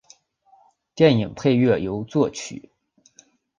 [0.95, 2.71] 电影配乐由作曲。